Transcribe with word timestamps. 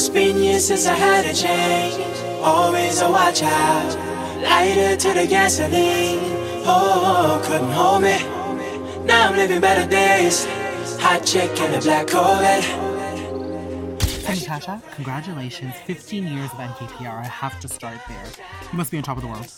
It's 0.00 0.08
been 0.08 0.40
years 0.40 0.68
since 0.68 0.86
I 0.86 0.94
had 0.94 1.26
a 1.26 1.34
change. 1.34 1.96
Always 2.40 3.00
a 3.00 3.10
watch 3.10 3.42
out. 3.42 3.98
Lighter 4.40 4.96
to 4.96 5.12
the 5.12 5.26
gasoline. 5.26 6.20
Oh, 6.64 7.42
couldn't 7.44 7.72
hold 7.72 8.02
me. 8.02 8.16
Now 9.04 9.28
I'm 9.28 9.36
living 9.36 9.60
better 9.60 9.90
days. 9.90 10.46
Hot 11.00 11.26
chick 11.26 11.50
in 11.58 11.72
the 11.72 11.80
black 11.80 12.06
Corvette. 12.06 12.62
Natasha, 14.22 14.80
congratulations. 14.92 15.74
15 15.84 16.28
years 16.28 16.52
of 16.52 16.58
NKPR. 16.58 17.18
I 17.18 17.26
have 17.26 17.58
to 17.58 17.66
start 17.66 17.98
there. 18.08 18.24
You 18.70 18.78
must 18.78 18.92
be 18.92 18.98
on 18.98 19.02
top 19.02 19.16
of 19.16 19.24
the 19.24 19.28
world. 19.28 19.52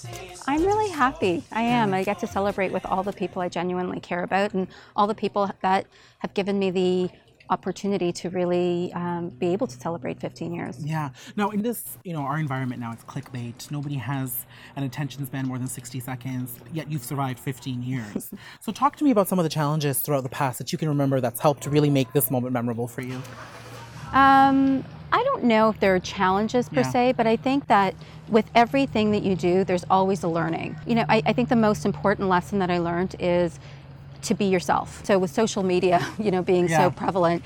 I'm 0.47 0.65
really 0.65 0.89
happy. 0.89 1.45
I 1.53 1.61
am. 1.61 1.91
Mm. 1.91 1.97
I 1.97 2.03
get 2.03 2.19
to 2.21 2.27
celebrate 2.27 2.73
with 2.73 2.87
all 2.87 3.03
the 3.03 3.13
people 3.13 3.43
I 3.43 3.51
genuinely 3.51 4.01
care 4.01 4.23
about 4.23 4.55
and 4.55 4.69
all 4.97 5.07
the 5.07 5.15
people 5.15 5.51
that 5.61 5.85
have 6.21 6.33
given 6.33 6.59
me 6.59 6.71
the 6.71 7.11
opportunity 7.51 8.13
to 8.13 8.31
really 8.31 8.93
um, 8.95 9.29
be 9.29 9.49
able 9.53 9.67
to 9.67 9.79
celebrate 9.79 10.21
15 10.21 10.53
years. 10.55 10.85
Yeah. 10.85 11.11
Now, 11.37 11.51
in 11.51 11.63
this, 11.63 11.99
you 12.05 12.13
know, 12.13 12.21
our 12.23 12.39
environment 12.39 12.81
now, 12.81 12.93
it's 12.93 13.05
clickbait. 13.05 13.71
Nobody 13.71 13.97
has 13.97 14.47
an 14.77 14.85
attention 14.85 15.27
span 15.27 15.47
more 15.47 15.59
than 15.59 15.67
60 15.67 16.01
seconds, 16.01 16.59
yet 16.73 16.91
you've 16.91 17.05
survived 17.05 17.39
15 17.41 17.83
years. 17.83 18.33
so, 18.61 18.73
talk 18.73 18.97
to 18.97 19.05
me 19.05 19.11
about 19.11 19.29
some 19.29 19.39
of 19.39 19.43
the 19.43 19.49
challenges 19.51 20.01
throughout 20.01 20.23
the 20.23 20.29
past 20.29 20.59
that 20.59 20.73
you 20.73 20.79
can 20.79 20.89
remember 20.89 21.21
that's 21.21 21.41
helped 21.41 21.63
to 21.65 21.71
really 21.71 21.91
make 21.91 22.13
this 22.13 22.31
moment 22.31 22.53
memorable 22.53 22.87
for 22.87 23.03
you. 23.03 23.21
Um, 24.13 24.85
I 25.13 25.23
don't 25.25 25.45
know 25.45 25.69
if 25.71 25.81
there 25.81 25.95
are 25.95 26.01
challenges 26.01 26.69
per 26.69 26.81
Yeah. 26.81 26.91
se, 26.91 27.13
but 27.17 27.27
I 27.27 27.37
think 27.37 27.67
that 27.67 27.95
with 28.29 28.49
everything 28.55 29.11
that 29.11 29.23
you 29.25 29.35
do, 29.35 29.65
there's 29.65 29.85
always 29.91 30.23
a 30.23 30.29
learning. 30.29 30.77
You 30.87 30.95
know, 30.97 31.05
I, 31.09 31.23
I 31.27 31.33
think 31.33 31.49
the 31.49 31.57
most 31.57 31.85
important 31.85 32.29
lesson 32.29 32.61
that 32.61 32.71
I 32.71 32.79
learned 32.79 33.17
is 33.19 33.59
to 34.23 34.35
be 34.35 34.47
yourself. 34.47 35.05
So 35.05 35.19
with 35.19 35.31
social 35.31 35.63
media, 35.63 36.07
you 36.19 36.31
know, 36.31 36.43
being 36.43 36.69
Yeah. 36.69 36.79
so 36.85 36.91
prevalent, 36.91 37.43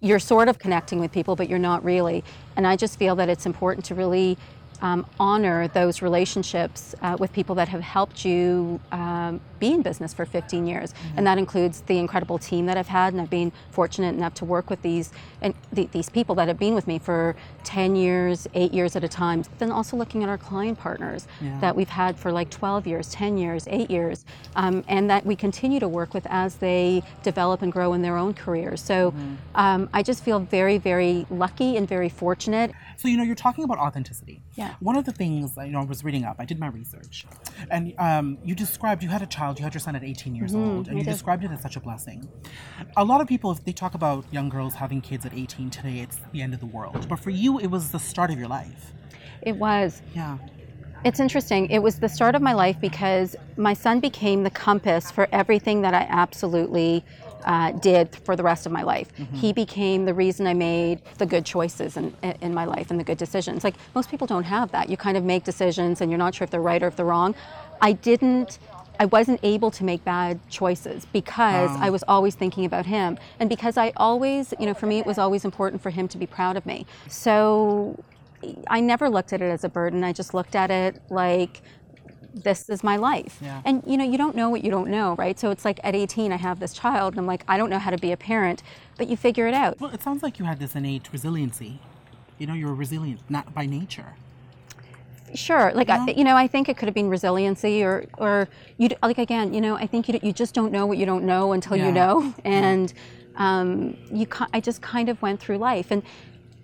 you're 0.00 0.18
sort 0.18 0.48
of 0.48 0.58
connecting 0.58 1.00
with 1.00 1.10
people, 1.12 1.36
but 1.36 1.48
you're 1.48 1.58
not 1.58 1.82
really. 1.84 2.22
And 2.56 2.66
I 2.66 2.76
just 2.76 2.98
feel 2.98 3.16
that 3.16 3.28
it's 3.28 3.46
important 3.46 3.84
to 3.86 3.94
really 3.94 4.36
um, 4.82 5.06
honor 5.18 5.68
those 5.68 6.02
relationships 6.02 6.94
uh, 7.02 7.16
with 7.18 7.32
people 7.32 7.54
that 7.56 7.68
have 7.68 7.80
helped 7.80 8.24
you 8.24 8.80
um, 8.92 9.40
be 9.58 9.72
in 9.72 9.82
business 9.82 10.12
for 10.12 10.26
15 10.26 10.66
years, 10.66 10.92
and 11.16 11.26
that 11.26 11.38
includes 11.38 11.80
the 11.82 11.98
incredible 11.98 12.38
team 12.38 12.66
that 12.66 12.76
I've 12.76 12.88
had, 12.88 13.12
and 13.14 13.22
I've 13.22 13.30
been 13.30 13.52
fortunate 13.70 14.14
enough 14.14 14.34
to 14.34 14.44
work 14.44 14.68
with 14.68 14.82
these 14.82 15.12
and 15.40 15.54
th- 15.74 15.90
these 15.92 16.10
people 16.10 16.34
that 16.34 16.48
have 16.48 16.58
been 16.58 16.74
with 16.74 16.86
me 16.86 16.98
for 16.98 17.34
10 17.64 17.96
years, 17.96 18.46
eight 18.54 18.72
years 18.74 18.96
at 18.96 19.04
a 19.04 19.08
time. 19.08 19.44
Then 19.58 19.70
also 19.72 19.96
looking 19.96 20.22
at 20.22 20.28
our 20.28 20.38
client 20.38 20.78
partners 20.78 21.26
Yeah. 21.40 21.58
that 21.60 21.74
we've 21.74 21.88
had 21.88 22.18
for 22.18 22.30
like 22.32 22.50
12 22.50 22.86
years, 22.86 23.08
10 23.08 23.38
years, 23.38 23.66
eight 23.70 23.90
years, 23.90 24.24
um, 24.56 24.84
and 24.88 25.08
that 25.10 25.24
we 25.24 25.36
continue 25.36 25.80
to 25.80 25.88
work 25.88 26.12
with 26.12 26.26
as 26.28 26.56
they 26.56 27.02
develop 27.22 27.62
and 27.62 27.72
grow 27.72 27.92
in 27.94 28.02
their 28.02 28.16
own 28.16 28.34
careers. 28.34 28.80
So 28.82 29.14
um, 29.54 29.88
I 29.94 30.02
just 30.02 30.22
feel 30.22 30.38
very, 30.40 30.76
very 30.78 31.26
lucky 31.30 31.76
and 31.76 31.88
very 31.88 32.08
fortunate. 32.10 32.72
So, 32.96 33.08
you 33.08 33.16
know, 33.16 33.22
you're 33.24 33.34
talking 33.34 33.64
about 33.64 33.78
authenticity. 33.78 34.40
Yeah. 34.54 34.65
One 34.80 34.96
of 34.96 35.04
the 35.04 35.12
things, 35.12 35.52
you 35.56 35.68
know, 35.72 35.80
I 35.80 35.84
was 35.84 36.04
reading 36.04 36.24
up, 36.24 36.36
I 36.38 36.44
did 36.44 36.58
my 36.58 36.68
research, 36.68 37.26
and 37.70 37.94
um, 37.98 38.38
you 38.44 38.54
described 38.54 39.02
you 39.02 39.08
had 39.08 39.22
a 39.22 39.26
child, 39.26 39.58
you 39.58 39.64
had 39.64 39.74
your 39.74 39.80
son 39.80 39.96
at 39.96 40.04
18 40.04 40.34
years 40.34 40.54
old, 40.54 40.64
and 40.64 40.86
Mm-hmm. 40.86 40.98
You 40.98 41.04
did. 41.04 41.10
described 41.12 41.44
it 41.44 41.50
as 41.50 41.60
such 41.62 41.76
a 41.76 41.80
blessing. 41.80 42.28
A 42.96 43.04
lot 43.04 43.20
of 43.20 43.28
people, 43.28 43.50
if 43.52 43.64
they 43.64 43.72
talk 43.72 43.94
about 43.94 44.24
young 44.30 44.48
girls 44.48 44.74
having 44.74 45.00
kids 45.00 45.24
at 45.26 45.34
18 45.34 45.70
today, 45.70 46.00
it's 46.00 46.18
the 46.32 46.42
end 46.42 46.54
of 46.54 46.60
the 46.60 46.66
world. 46.66 47.06
But 47.08 47.18
for 47.20 47.30
you, 47.30 47.58
it 47.58 47.66
was 47.68 47.90
the 47.90 47.98
start 47.98 48.30
of 48.30 48.38
your 48.38 48.48
life. 48.48 48.92
It 49.42 49.56
was. 49.56 50.02
Yeah. 50.14 50.38
It's 51.04 51.20
interesting. 51.20 51.70
It 51.70 51.80
was 51.80 51.98
the 52.00 52.08
start 52.08 52.34
of 52.34 52.42
my 52.42 52.52
life 52.52 52.80
because 52.80 53.36
my 53.56 53.74
son 53.74 54.00
became 54.00 54.42
the 54.42 54.50
compass 54.50 55.10
for 55.10 55.28
everything 55.30 55.82
that 55.82 55.94
I 55.94 56.06
absolutely 56.08 57.04
uh, 57.46 57.72
did 57.72 58.14
for 58.24 58.36
the 58.36 58.42
rest 58.42 58.66
of 58.66 58.72
my 58.72 58.82
life. 58.82 59.12
He 59.32 59.52
became 59.52 60.04
the 60.04 60.14
reason 60.14 60.46
I 60.46 60.54
made 60.54 61.00
the 61.18 61.26
good 61.26 61.46
choices 61.46 61.96
in, 61.96 62.14
in 62.40 62.52
my 62.52 62.64
life 62.64 62.90
and 62.90 62.98
the 62.98 63.04
good 63.04 63.18
decisions. 63.18 63.64
Like 63.64 63.76
most 63.94 64.10
people 64.10 64.26
don't 64.26 64.44
have 64.44 64.72
that. 64.72 64.90
You 64.90 64.96
kind 64.96 65.16
of 65.16 65.24
make 65.24 65.44
decisions 65.44 66.00
and 66.00 66.10
you're 66.10 66.18
not 66.18 66.34
sure 66.34 66.44
if 66.44 66.50
they're 66.50 66.60
right 66.60 66.82
or 66.82 66.88
if 66.88 66.96
they're 66.96 67.06
wrong. 67.06 67.34
I 67.80 67.92
didn't. 67.92 68.58
I 68.98 69.04
wasn't 69.04 69.40
able 69.42 69.70
to 69.72 69.84
make 69.84 70.02
bad 70.04 70.40
choices 70.48 71.04
because 71.12 71.70
I 71.78 71.90
was 71.90 72.02
always 72.08 72.34
thinking 72.34 72.64
about 72.64 72.86
him. 72.86 73.18
And 73.38 73.48
because 73.48 73.76
I 73.76 73.92
always, 73.96 74.54
you 74.58 74.64
know, 74.64 74.72
for 74.72 74.86
me, 74.86 74.98
it 74.98 75.04
was 75.04 75.18
always 75.18 75.44
important 75.44 75.82
for 75.82 75.90
him 75.90 76.08
to 76.08 76.16
be 76.16 76.26
proud 76.26 76.56
of 76.56 76.64
me. 76.64 76.86
So 77.08 78.02
I 78.68 78.80
never 78.80 79.10
looked 79.10 79.34
at 79.34 79.42
it 79.42 79.50
as 79.50 79.64
a 79.64 79.68
burden. 79.68 80.02
I 80.02 80.14
just 80.14 80.32
looked 80.32 80.54
at 80.54 80.70
it 80.70 81.02
like 81.10 81.60
this 82.44 82.68
is 82.68 82.84
my 82.84 82.96
life. 82.96 83.38
Yeah. 83.42 83.62
And 83.64 83.82
you 83.86 83.96
know, 83.96 84.04
you 84.04 84.18
don't 84.18 84.36
know 84.36 84.50
what 84.50 84.62
you 84.62 84.70
don't 84.70 84.88
know, 84.90 85.14
right? 85.16 85.38
So 85.38 85.50
it's 85.50 85.64
like 85.64 85.80
at 85.82 85.94
18 85.94 86.32
I 86.32 86.36
have 86.36 86.60
this 86.60 86.72
child 86.72 87.14
and 87.14 87.20
I'm 87.20 87.26
like 87.26 87.44
I 87.48 87.56
don't 87.56 87.70
know 87.70 87.78
how 87.78 87.90
to 87.90 87.98
be 87.98 88.12
a 88.12 88.16
parent, 88.16 88.62
but 88.98 89.08
you 89.08 89.16
figure 89.16 89.46
it 89.46 89.54
out. 89.54 89.80
Well, 89.80 89.90
it 89.90 90.02
sounds 90.02 90.22
like 90.22 90.38
you 90.38 90.44
had 90.44 90.58
this 90.58 90.74
innate 90.76 91.08
resiliency. 91.12 91.80
You 92.38 92.46
know, 92.46 92.54
you're 92.54 92.74
resilient, 92.74 93.20
not 93.28 93.54
by 93.54 93.64
nature. 93.66 94.14
Sure, 95.34 95.72
like 95.74 95.88
I, 95.90 96.06
you 96.12 96.22
know, 96.22 96.36
I 96.36 96.46
think 96.46 96.68
it 96.68 96.76
could 96.76 96.86
have 96.86 96.94
been 96.94 97.08
resiliency 97.08 97.82
or 97.82 98.06
or 98.16 98.48
you 98.78 98.88
like 99.02 99.18
again, 99.18 99.52
you 99.52 99.60
know, 99.60 99.74
I 99.76 99.86
think 99.86 100.08
you 100.08 100.20
you 100.22 100.32
just 100.32 100.54
don't 100.54 100.70
know 100.70 100.86
what 100.86 100.98
you 100.98 101.06
don't 101.06 101.24
know 101.24 101.52
until 101.52 101.76
Yeah. 101.76 101.86
you 101.86 101.92
know, 101.92 102.34
and 102.44 102.92
um, 103.36 103.96
you 104.12 104.26
I 104.52 104.60
just 104.60 104.82
kind 104.82 105.08
of 105.08 105.20
went 105.20 105.40
through 105.40 105.58
life 105.58 105.90
and 105.90 106.02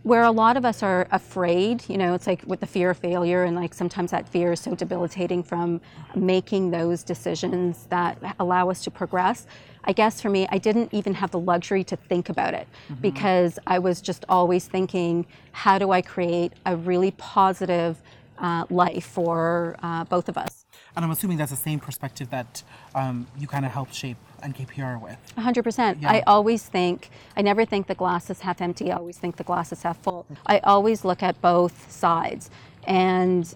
where 0.02 0.24
a 0.24 0.30
lot 0.30 0.56
of 0.56 0.64
us 0.64 0.82
are 0.82 1.06
afraid, 1.12 1.88
you 1.88 1.96
know, 1.96 2.14
it's 2.14 2.26
like 2.26 2.42
with 2.46 2.60
the 2.60 2.66
fear 2.66 2.90
of 2.90 2.98
failure, 2.98 3.44
and 3.44 3.54
like 3.54 3.72
sometimes 3.72 4.10
that 4.10 4.28
fear 4.28 4.52
is 4.52 4.60
so 4.60 4.74
debilitating 4.74 5.42
from 5.42 5.80
making 6.16 6.70
those 6.70 7.02
decisions 7.04 7.86
that 7.86 8.18
allow 8.40 8.68
us 8.68 8.82
to 8.84 8.90
progress. 8.90 9.46
I 9.84 9.92
guess 9.92 10.20
for 10.20 10.28
me, 10.28 10.46
I 10.50 10.58
didn't 10.58 10.92
even 10.92 11.14
have 11.14 11.30
the 11.30 11.40
luxury 11.40 11.84
to 11.84 11.96
think 11.96 12.28
about 12.28 12.54
it 12.54 12.68
because 13.00 13.58
I 13.66 13.78
was 13.78 14.00
just 14.00 14.24
always 14.28 14.66
thinking, 14.66 15.26
how 15.52 15.78
do 15.78 15.90
I 15.90 16.02
create 16.02 16.52
a 16.66 16.76
really 16.76 17.12
positive 17.12 18.00
uh, 18.38 18.64
life 18.70 19.04
for 19.04 19.76
uh, 19.82 20.04
both 20.04 20.28
of 20.28 20.36
us? 20.36 20.61
And 20.94 21.04
I'm 21.04 21.10
assuming 21.10 21.38
that's 21.38 21.50
the 21.50 21.56
same 21.56 21.80
perspective 21.80 22.30
that 22.30 22.62
um, 22.94 23.26
you 23.38 23.46
kind 23.46 23.64
of 23.64 23.72
helped 23.72 23.94
shape 23.94 24.18
NKPR 24.42 25.00
with. 25.00 25.16
100%. 25.38 26.02
Yeah. 26.02 26.10
I 26.10 26.20
always 26.26 26.64
think, 26.64 27.10
I 27.36 27.42
never 27.42 27.64
think 27.64 27.86
the 27.86 27.94
glass 27.94 28.28
is 28.28 28.40
half 28.40 28.60
empty. 28.60 28.92
I 28.92 28.96
always 28.96 29.16
think 29.16 29.36
the 29.36 29.44
glass 29.44 29.72
is 29.72 29.82
half 29.82 29.98
full. 30.02 30.26
I 30.46 30.58
always 30.60 31.04
look 31.04 31.22
at 31.22 31.40
both 31.40 31.90
sides. 31.90 32.50
And 32.84 33.52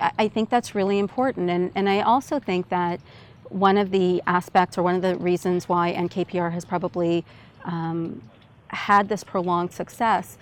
I 0.00 0.12
I 0.18 0.28
think 0.28 0.50
that's 0.50 0.74
really 0.74 0.98
important. 0.98 1.48
And, 1.48 1.72
and 1.74 1.88
I 1.88 2.00
also 2.02 2.38
think 2.38 2.68
that 2.68 3.00
one 3.48 3.78
of 3.78 3.90
the 3.90 4.22
aspects 4.26 4.76
or 4.76 4.82
one 4.82 4.94
of 4.94 5.02
the 5.02 5.16
reasons 5.16 5.68
why 5.68 5.94
NKPR 5.94 6.52
has 6.52 6.64
probably 6.64 7.24
um, 7.64 8.20
had 8.68 9.08
this 9.08 9.24
prolonged 9.24 9.72
success 9.72 10.36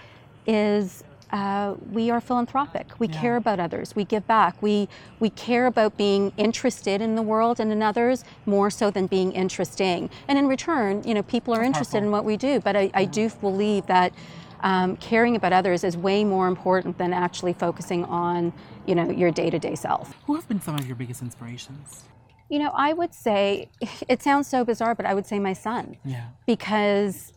is 0.46 1.04
uh, 1.34 1.74
we 1.90 2.10
are 2.10 2.20
philanthropic. 2.20 2.86
We 3.00 3.08
Yeah. 3.08 3.20
care 3.20 3.36
about 3.36 3.58
others. 3.58 3.94
We 3.96 4.04
give 4.04 4.24
back. 4.26 4.54
We 4.62 4.88
we 5.18 5.30
care 5.30 5.66
about 5.66 5.96
being 5.96 6.32
interested 6.36 7.00
in 7.02 7.16
the 7.16 7.22
world 7.22 7.58
and 7.60 7.72
in 7.72 7.82
others 7.82 8.24
more 8.46 8.70
so 8.70 8.90
than 8.90 9.06
being 9.08 9.32
interesting. 9.32 10.08
And 10.28 10.38
in 10.38 10.46
return, 10.46 11.02
you 11.04 11.12
know, 11.14 11.22
people 11.24 11.52
are 11.54 11.62
interested 11.64 12.02
in 12.04 12.10
what 12.12 12.24
we 12.24 12.36
do. 12.36 12.60
But 12.60 12.76
I, 12.76 12.90
I 12.94 13.04
do 13.04 13.28
believe 13.40 13.86
that 13.86 14.12
um, 14.62 14.96
caring 14.96 15.34
about 15.36 15.52
others 15.52 15.82
is 15.84 15.96
way 15.96 16.24
more 16.24 16.46
important 16.46 16.98
than 16.98 17.12
actually 17.12 17.52
focusing 17.52 18.04
on 18.06 18.52
you 18.86 18.94
know 18.94 19.10
your 19.10 19.30
day-to-day 19.32 19.74
self. 19.74 20.14
Who 20.26 20.36
have 20.36 20.46
been 20.48 20.60
some 20.60 20.76
of 20.76 20.86
your 20.86 20.96
biggest 20.96 21.20
inspirations? 21.20 22.04
You 22.48 22.58
know, 22.60 22.72
I 22.88 22.92
would 22.92 23.12
say 23.12 23.68
it 24.08 24.22
sounds 24.22 24.46
so 24.46 24.64
bizarre, 24.64 24.94
but 24.94 25.04
I 25.04 25.14
would 25.14 25.26
say 25.26 25.38
my 25.40 25.52
son 25.54 25.96
Yeah. 26.04 26.26
because 26.46 27.32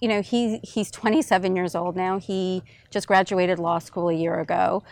you 0.00 0.08
know 0.08 0.22
he 0.22 0.58
he's 0.62 0.90
27 0.90 1.54
years 1.56 1.74
old 1.74 1.96
now. 1.96 2.18
He 2.18 2.62
just 2.90 3.06
graduated 3.06 3.58
law 3.58 3.78
school 3.78 4.08
a 4.08 4.14
year 4.14 4.38
ago. 4.40 4.82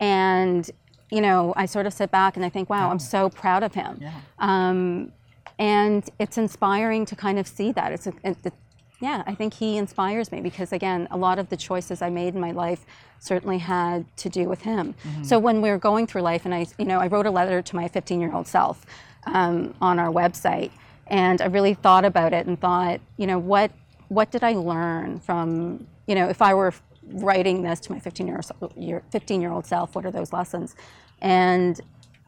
And 0.00 0.68
you 1.10 1.20
know 1.20 1.52
i 1.56 1.66
sort 1.66 1.86
of 1.86 1.92
sit 1.92 2.10
back 2.10 2.36
and 2.36 2.44
i 2.44 2.48
think 2.48 2.70
wow 2.70 2.90
i'm 2.90 2.98
so 2.98 3.28
proud 3.28 3.62
of 3.62 3.74
him. 3.74 3.98
Yeah. 4.00 4.12
um, 4.38 5.12
and 5.58 6.08
it's 6.18 6.38
inspiring 6.38 7.04
to 7.06 7.14
kind 7.14 7.38
of 7.38 7.46
see 7.46 7.70
that. 7.72 7.92
It's 7.92 8.06
a, 8.06 8.12
it, 8.24 8.36
it- 8.44 8.52
yeah 9.00 9.24
i 9.26 9.34
think 9.34 9.52
he 9.54 9.78
inspires 9.78 10.30
me 10.30 10.40
because 10.40 10.72
again 10.72 11.08
a 11.10 11.16
lot 11.16 11.36
of 11.40 11.48
the 11.48 11.56
choices 11.56 12.02
i 12.02 12.08
made 12.08 12.34
in 12.36 12.40
my 12.40 12.52
life 12.52 12.86
certainly 13.18 13.58
had 13.58 14.04
to 14.16 14.28
do 14.28 14.48
with 14.48 14.62
him. 14.62 14.94
So 15.24 15.40
when 15.40 15.60
we 15.60 15.70
were 15.70 15.78
going 15.90 16.06
through 16.06 16.22
life 16.22 16.44
and 16.44 16.54
i 16.54 16.66
you 16.78 16.84
know 16.84 16.98
i 17.00 17.08
wrote 17.08 17.26
a 17.26 17.30
letter 17.30 17.60
to 17.62 17.76
my 17.76 17.88
15 17.88 18.20
year 18.20 18.32
old 18.32 18.46
self 18.46 18.86
um, 19.26 19.74
on 19.80 19.98
our 19.98 20.08
website 20.10 20.70
and 21.08 21.40
i 21.42 21.46
really 21.46 21.74
thought 21.74 22.04
about 22.04 22.32
it 22.32 22.46
and 22.46 22.60
thought 22.60 23.00
you 23.16 23.26
know 23.26 23.40
what 23.40 23.72
what 24.14 24.30
did 24.30 24.42
i 24.44 24.52
learn 24.52 25.18
from 25.20 25.86
you 26.06 26.14
know 26.14 26.28
if 26.28 26.42
i 26.42 26.52
were 26.52 26.72
writing 27.14 27.62
this 27.62 27.80
to 27.80 27.92
my 27.92 27.98
15 27.98 28.26
year, 28.26 28.40
year 28.76 29.02
15 29.10 29.40
year 29.40 29.50
old 29.50 29.66
self 29.66 29.94
what 29.94 30.06
are 30.06 30.10
those 30.10 30.32
lessons? 30.32 30.76
And 31.20 31.80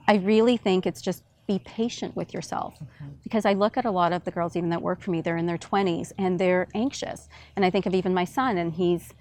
i 0.09 0.17
really 0.17 0.57
think 0.57 0.87
it's 0.87 1.03
just 1.03 1.23
be 1.47 1.59
patient 1.59 2.17
with 2.17 2.33
yourself. 2.33 2.75
Mm-hmm. 2.75 3.11
Because 3.23 3.45
i 3.45 3.53
look 3.53 3.77
at 3.77 3.85
a 3.85 3.91
lot 3.91 4.13
of 4.13 4.25
the 4.25 4.31
girls 4.31 4.57
even 4.57 4.71
that 4.71 4.83
work 4.83 5.01
for 5.01 5.11
me 5.11 5.21
they're 5.21 5.37
in 5.37 5.47
their 5.47 5.59
20s 5.59 6.13
and 6.19 6.39
they're 6.39 6.69
anxious. 6.75 7.29
And 7.57 7.65
i 7.65 7.71
think 7.71 7.87
of 7.87 7.95
even 7.95 8.15
my 8.15 8.25
son 8.25 8.59
and 8.59 8.73
he's 8.73 9.13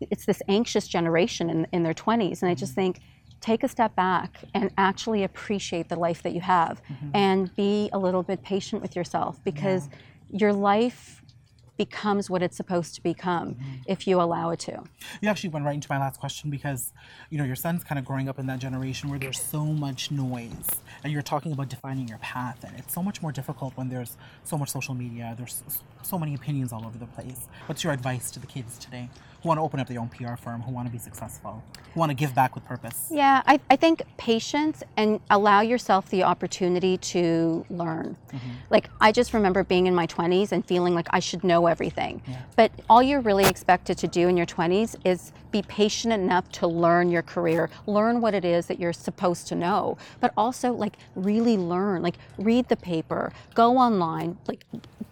it's 0.00 0.26
this 0.26 0.42
anxious 0.48 0.86
generation 0.88 1.48
in, 1.48 1.66
in 1.72 1.82
their 1.82 1.94
20s 1.94 2.42
and 2.42 2.50
i 2.50 2.54
just 2.54 2.72
mm-hmm. 2.72 2.92
think 2.92 3.00
take 3.40 3.62
a 3.62 3.68
step 3.68 3.94
back 3.94 4.38
and 4.54 4.70
actually 4.78 5.22
appreciate 5.22 5.90
the 5.90 5.96
life 5.96 6.22
that 6.22 6.32
you 6.32 6.40
have 6.40 6.82
mm-hmm. 6.84 7.10
and 7.12 7.54
be 7.56 7.90
a 7.92 7.98
little 7.98 8.22
bit 8.22 8.42
patient 8.42 8.80
with 8.80 8.96
yourself. 8.96 9.38
Because 9.44 9.90
your 10.30 10.50
life 10.50 11.22
becomes 11.76 12.30
what 12.30 12.42
it's 12.42 12.56
supposed 12.56 12.94
to 12.94 13.02
become 13.02 13.54
mm-hmm. 13.54 13.72
if 13.86 14.06
you 14.06 14.20
allow 14.20 14.50
it 14.50 14.60
to. 14.60 14.82
You 15.20 15.28
actually 15.28 15.50
went 15.50 15.64
right 15.64 15.74
into 15.74 15.88
my 15.90 15.98
last 15.98 16.20
question 16.20 16.50
because, 16.50 16.92
you 17.30 17.38
know, 17.38 17.44
your 17.44 17.56
son's 17.56 17.84
kind 17.84 17.98
of 17.98 18.04
growing 18.04 18.28
up 18.28 18.38
in 18.38 18.46
that 18.46 18.58
generation 18.58 19.10
where 19.10 19.18
there's 19.18 19.40
so 19.40 19.64
much 19.64 20.10
noise, 20.10 20.68
and 21.02 21.12
you're 21.12 21.22
talking 21.22 21.52
about 21.52 21.68
defining 21.68 22.08
your 22.08 22.18
path, 22.18 22.64
and 22.64 22.78
it's 22.78 22.94
so 22.94 23.02
much 23.02 23.22
more 23.22 23.32
difficult 23.32 23.76
when 23.76 23.88
there's 23.88 24.16
so 24.44 24.56
much 24.56 24.70
social 24.70 24.94
media. 24.94 25.34
There's 25.36 25.62
so 26.02 26.18
many 26.18 26.34
opinions 26.34 26.72
all 26.72 26.86
over 26.86 26.98
the 26.98 27.06
place. 27.06 27.48
What's 27.66 27.82
your 27.82 27.92
advice 27.92 28.30
to 28.32 28.40
the 28.40 28.46
kids 28.46 28.78
today 28.78 29.08
who 29.44 29.48
want 29.48 29.58
to 29.58 29.62
open 29.62 29.78
up 29.78 29.86
their 29.86 30.00
own 30.00 30.08
PR 30.08 30.36
firm, 30.36 30.62
who 30.62 30.72
want 30.72 30.88
to 30.88 30.92
be 30.92 30.98
successful, 30.98 31.62
who 31.92 32.00
want 32.00 32.08
to 32.08 32.14
give 32.14 32.34
back 32.34 32.54
with 32.54 32.64
purpose? 32.64 33.08
Yeah, 33.10 33.42
I, 33.46 33.60
I 33.68 33.76
think 33.76 34.02
patience 34.16 34.82
and 34.96 35.20
allow 35.28 35.60
yourself 35.60 36.08
the 36.08 36.22
opportunity 36.22 36.96
to 36.96 37.66
learn. 37.68 38.16
Mm-hmm. 38.32 38.50
Like, 38.70 38.88
I 39.02 39.12
just 39.12 39.34
remember 39.34 39.62
being 39.62 39.86
in 39.86 39.94
my 39.94 40.06
20s 40.06 40.52
and 40.52 40.64
feeling 40.64 40.94
like 40.94 41.08
I 41.10 41.20
should 41.20 41.44
know 41.44 41.66
everything. 41.66 42.22
But 42.56 42.72
all 42.88 43.02
you're 43.02 43.20
really 43.20 43.44
expected 43.44 43.98
to 43.98 44.08
do 44.08 44.28
in 44.28 44.36
your 44.38 44.46
20s 44.46 44.96
is 45.04 45.32
be 45.50 45.60
patient 45.62 46.14
enough 46.14 46.50
to 46.52 46.66
learn 46.66 47.10
your 47.10 47.22
career, 47.22 47.68
learn 47.86 48.22
what 48.22 48.32
it 48.32 48.46
is 48.46 48.66
that 48.66 48.80
you're 48.80 48.94
supposed 48.94 49.46
to 49.48 49.54
know, 49.54 49.98
but 50.20 50.32
also 50.38 50.72
like 50.72 50.96
really 51.14 51.58
learn, 51.58 52.02
like 52.02 52.16
read 52.38 52.66
the 52.68 52.76
paper, 52.76 53.30
go 53.54 53.76
online, 53.76 54.38
like 54.48 54.64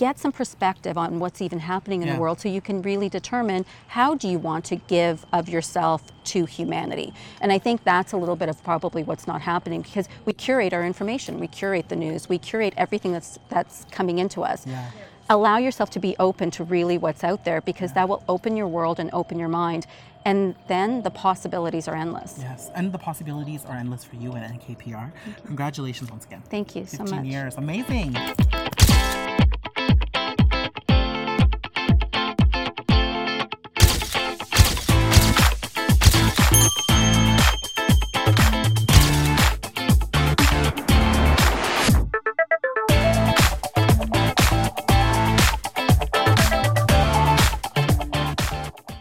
get 0.06 0.19
some 0.19 0.32
perspective 0.43 0.94
on 1.04 1.10
what's 1.22 1.40
even 1.46 1.60
happening 1.72 2.00
in 2.02 2.08
Yeah. 2.08 2.14
the 2.14 2.20
world 2.25 2.37
so 2.43 2.46
you 2.49 2.60
can 2.69 2.76
really 2.90 3.08
determine 3.20 3.60
how 3.99 4.08
do 4.22 4.26
you 4.32 4.38
want 4.50 4.62
to 4.72 4.76
give 4.96 5.16
of 5.38 5.44
yourself 5.54 6.00
to 6.32 6.38
humanity 6.58 7.08
and 7.43 7.49
i 7.56 7.58
think 7.66 7.76
that's 7.93 8.12
a 8.16 8.19
little 8.22 8.38
bit 8.43 8.49
of 8.52 8.56
probably 8.70 9.02
what's 9.08 9.26
not 9.32 9.40
happening 9.52 9.81
because 9.88 10.06
we 10.26 10.32
curate 10.46 10.72
our 10.76 10.84
information 10.93 11.31
we 11.44 11.49
curate 11.60 11.87
the 11.94 11.99
news 12.04 12.20
we 12.34 12.38
curate 12.50 12.75
everything 12.84 13.12
that's 13.16 13.32
that's 13.54 13.76
coming 13.99 14.16
into 14.25 14.38
us 14.52 14.60
Yeah. 14.66 14.90
allow 15.37 15.56
yourself 15.66 15.88
to 15.96 16.00
be 16.08 16.12
open 16.28 16.46
to 16.56 16.62
really 16.76 16.96
what's 17.04 17.22
out 17.31 17.40
there 17.49 17.60
because 17.70 17.90
that 17.99 18.06
will 18.10 18.22
open 18.34 18.52
your 18.60 18.69
world 18.76 18.96
and 19.02 19.08
open 19.20 19.37
your 19.43 19.52
mind 19.64 19.82
and 20.31 20.40
then 20.72 20.88
the 21.08 21.10
possibilities 21.26 21.87
are 21.90 21.96
endless 22.04 22.32
Yes, 22.49 22.60
and 22.78 22.84
the 22.96 23.02
possibilities 23.08 23.62
are 23.70 23.76
endless 23.82 24.02
for 24.08 24.16
you 24.22 24.31
at 24.37 24.43
NKPR. 24.56 25.06
Congratulations 25.50 26.06
once 26.14 26.25
again. 26.28 26.43
thank 26.56 26.69
you 26.76 26.82
so 26.87 27.02
much. 27.02 27.10
15 27.10 27.25
years, 27.34 27.52
amazing. 27.64 28.10